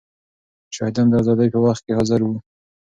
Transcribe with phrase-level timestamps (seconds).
[0.75, 2.35] شاهدان د ازادۍ په وخت کې حاضر وو.